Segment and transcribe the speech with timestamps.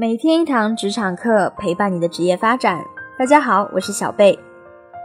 [0.00, 2.82] 每天一堂职场课，陪伴你的职业发展。
[3.18, 4.38] 大家好，我是小贝。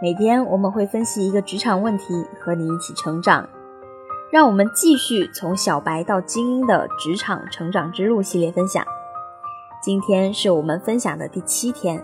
[0.02, 3.46] 每天我们会分析一个职场问题，和你一起成长。
[4.31, 8.86] 让我们继续从小白到精英的职场成长之路系列分享。
[9.81, 12.01] 今天是我们分享的第七天，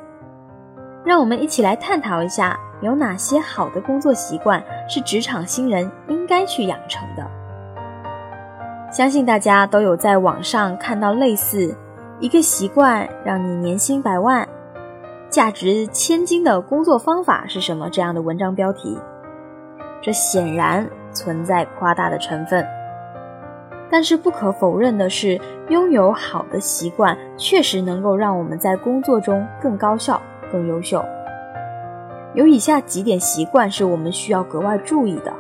[1.06, 7.26] 让我们一起来探讨一下，有哪些好的工作习惯是职场新人应该去养成的。
[8.92, 11.74] 相信大家都有在网上看到类似。
[12.22, 14.48] 一个习惯让你年薪百万、
[15.28, 17.90] 价值千金的工作方法是什么？
[17.90, 18.96] 这样的文章标题，
[20.04, 22.64] 这显然存在夸大的成分。
[23.90, 31.04] 但是不可否认的是，拥有好的习惯确实能够让我们在工作中更高效、更优秀。
[32.36, 35.34] 有以下几点习惯是我们需要格外注意的：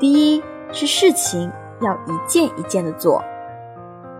[0.00, 0.42] 第一，
[0.72, 1.48] 是事情
[1.80, 3.22] 要一件一件的做。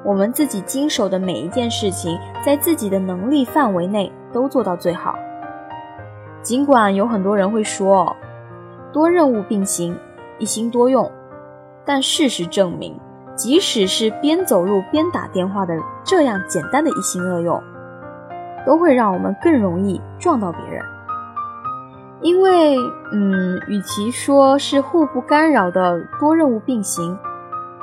[0.05, 5.15] 我们自己经手的每一件事情，在自己的能力范围内都做到最好。
[6.43, 8.17] 尽管有很多人会说
[8.93, 9.97] 多任务并行，
[10.39, 11.09] 一心多用，
[11.85, 12.99] 但事实证明，
[13.37, 17.63] 即使是边走路边打电话的这样简单的一心二用，
[18.67, 20.85] 都会让我们更容易撞到别人。
[22.21, 22.77] 因为，
[23.13, 27.17] 嗯，与其说是互不干扰的多任务并行。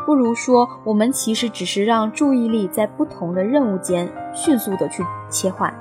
[0.05, 5.73] 不如说，我们其实只是让注意力在不同的任务间迅速的去切换。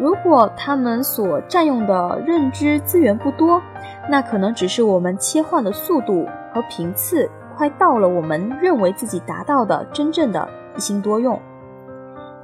[0.00, 3.60] 如果他们所占用的认知资源不多，
[4.08, 11.40] 那可能只是我们切换的速度和频次快到了我们认为自己达到的真正的一心多用。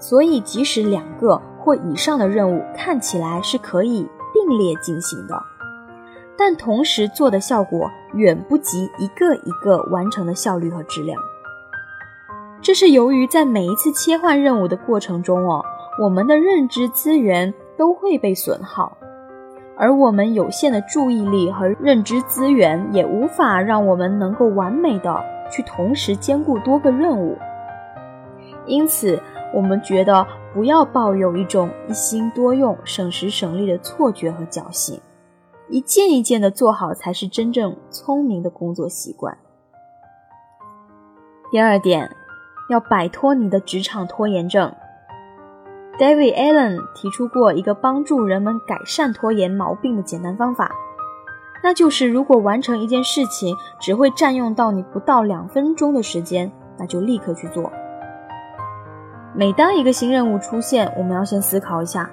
[0.00, 5.40] 所以，即使两个或以上的任务看起来是可以并列进行的。
[6.36, 11.20] 但同时做的效果远不及一个一个完成的效率和质量。
[12.60, 15.64] 这是由于在每一次切换任务的过程中哦，
[16.02, 18.96] 我们的认知资源都会被损耗，
[19.76, 27.36] 而我们有限的注意力和认知资源也无法让我们能够完美的去同时兼顾多个任务。
[28.66, 29.20] 因此，
[29.52, 34.98] 我们觉得不要抱有一种一心多用、省时省力的错觉和侥幸。
[35.68, 39.36] 一件一件的做好，才是真正聪明的工作习惯。
[41.50, 42.10] 第二点，
[42.68, 44.72] 要摆脱你的职场拖延症。
[45.98, 50.70] David Allen 提出过一个帮助人们改善拖延毛病的简单方法，
[51.62, 57.70] 那就是如果完成一件事情只会占用到你不到两分钟的时间，那就立刻去做。
[59.34, 62.10] 每当一个新任务出现，我们要先思考一下，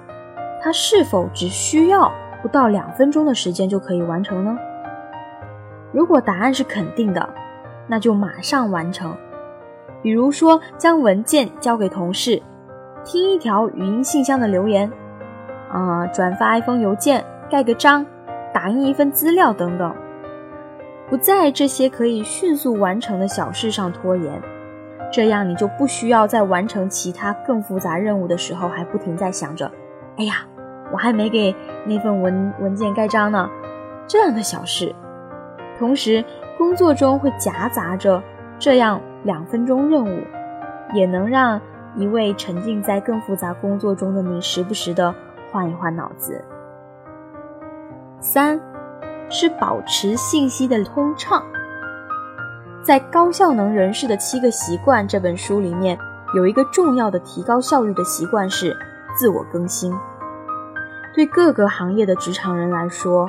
[0.62, 2.12] 它是否只需要。
[2.42, 4.58] 不到两分钟的时间就可以完成呢？
[5.92, 7.28] 如果答案是肯定的，
[7.86, 9.16] 那就马上完成。
[10.02, 12.42] 比如说，将文件交给同事，
[13.04, 14.90] 听一条语音信箱的留言，
[15.70, 18.04] 啊，转发一封邮件，盖个章，
[18.52, 19.94] 打印一份资料等等，
[21.08, 24.42] 不在这些可以迅速完成的小事上拖延，
[25.12, 29.70] 这样你就不需要在完成其他更复杂任务的时候还不停在想着，
[30.16, 30.44] 哎呀。
[30.92, 31.54] 我还没给
[31.86, 33.48] 那份文文件盖章呢，
[34.06, 34.94] 这样的小事，
[35.78, 36.24] 同时
[36.58, 38.22] 工作中会夹杂着
[38.58, 40.22] 这样两分钟任务，
[40.92, 41.60] 也能让
[41.96, 45.14] 一位沉浸在更复杂工作中的你时不时的
[45.50, 46.44] 换一换脑子。
[48.20, 48.60] 三，
[49.28, 51.42] 是保持信息的通畅。
[52.82, 55.96] 在《高效能人士的七个习惯》这本书里面，
[56.34, 58.76] 有一个重要的提高效率的习惯是
[59.16, 59.92] 自我更新。
[61.14, 63.28] 对各个行业的职场人来说，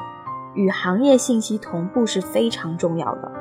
[0.54, 3.32] 与行业信息同步是非常重要的。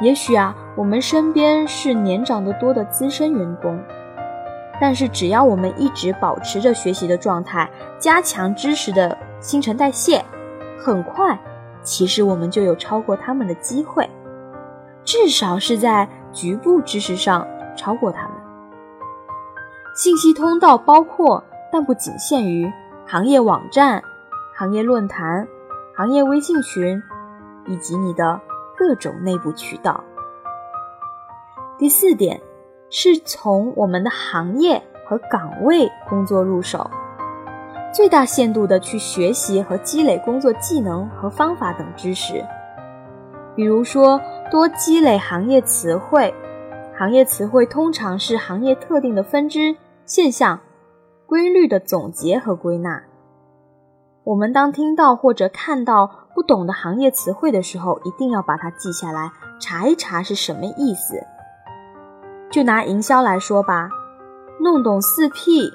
[0.00, 3.78] 也许啊，我们身边是年长得多的资深员工，
[4.80, 10.24] 但是只要我们一直保持着学习的状态，加强知识的新陈代谢，
[10.78, 11.38] 很快，
[11.82, 14.08] 其实我们就有超过他们的机会，
[15.04, 18.32] 至少是在局部知识上超过他们。
[19.94, 22.70] 信息通道包括，但不仅限于。
[23.08, 24.02] 行业网站、
[24.52, 25.46] 行业论坛、
[25.96, 27.00] 行业微信群，
[27.66, 28.40] 以及你的
[28.76, 30.02] 各种内部渠道。
[31.78, 32.40] 第四点
[32.90, 36.90] 是从我们的行业和岗位工作入手，
[37.94, 42.44] 最大限度的去学习和积累工作技能和方法等知识。
[43.54, 44.20] 比如说，
[44.50, 46.34] 多积累行业词汇，
[46.98, 49.76] 行业词汇通常是行业特定的分支
[50.06, 50.58] 现象。
[51.26, 53.02] 规律的总结和归纳。
[54.24, 59.30] 我们当听到或者看到不懂的行业词汇的时候，一定要把它记下来，
[59.60, 61.16] 查一查是什么意思。
[62.50, 63.88] 就拿营销来说吧，
[64.60, 65.70] 弄懂四 P、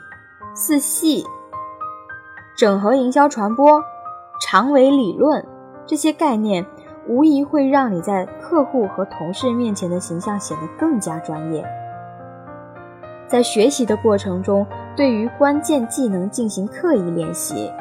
[0.54, 1.26] 四系、
[2.58, 3.82] 整合营销传播、
[4.42, 5.46] 长尾理论
[5.86, 6.66] 这些概念，
[7.08, 11.66] 无疑会让你在客户和同事面前的形象显得更加专业。
[13.32, 17.72] 在学习的过程中，对于关键技能进行刻意练习。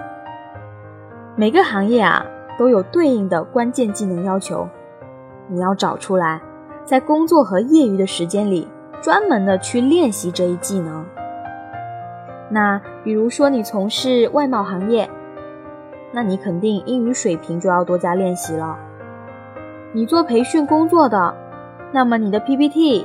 [1.34, 2.24] 每个行业啊
[2.56, 4.68] 都有对应的关键技能要求，
[5.48, 6.40] 你要找出来，
[6.84, 8.68] 在工作和业余的时间里
[9.02, 11.04] 专门的去练习这一技能。
[12.48, 15.10] 那比如说你从事外贸行业，
[16.12, 18.78] 那你肯定英语水平就要多加练习了。
[19.92, 21.34] 你做培训工作的，
[21.90, 23.04] 那么你的 PPT。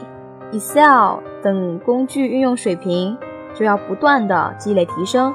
[0.56, 3.18] Excel 等工具运用水平
[3.54, 5.34] 就要不断的积累提升，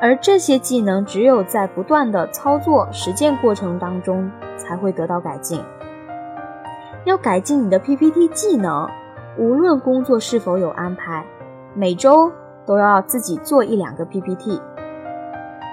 [0.00, 5.60] 而这些技能只有在不断的操作实践过程当中才会得到改进。
[7.04, 8.88] 要改进你的 PPT 技能，
[9.36, 11.26] 无论工作是否有安排，
[11.74, 12.30] 每周
[12.64, 14.60] 都要自己做一两个 PPT，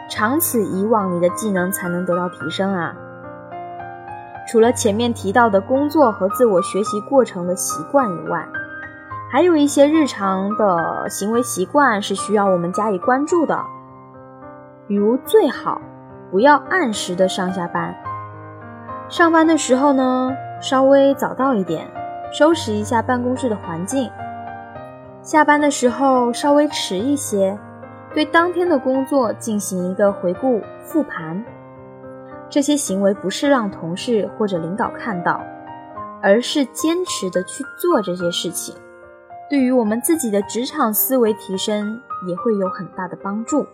[0.09, 2.95] 长此以往，你的技能才能得到提升啊。
[4.51, 8.43] 除了前面提到的工作和自我学习过程的习惯以外，
[9.31, 13.63] 还有一些日常的行为习惯是需要我们加以关注的。
[14.87, 15.79] 比如，最好
[16.31, 17.95] 不要按时的上下班。
[19.07, 21.87] 上班的时候呢，稍微早到一点，
[22.31, 24.09] 收拾一下办公室的环境；
[25.21, 27.55] 下班的时候稍微迟一些，
[28.15, 31.45] 对当天的工作进行一个回顾复盘。
[32.49, 35.41] 这些行为不是让同事或者领导看到，
[36.21, 38.75] 而是坚持的去做这些事情，
[39.49, 43.65] 对于我们自己的职场思维提升也会有很大的帮助。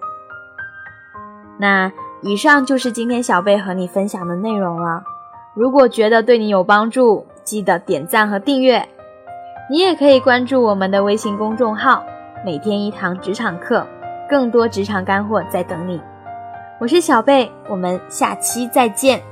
[1.58, 1.92] 那
[2.22, 5.04] 以上就是今天小贝和你分享的内容了。
[5.54, 8.86] 如果觉得对你有帮助，记得点赞和订阅。
[9.70, 12.04] 你也可以关注我们的微信公众号
[12.46, 13.88] “每天一堂职场课”，
[14.30, 16.00] 更多职场干货在等你。
[16.78, 19.24] 我是小贝，我们下期再见。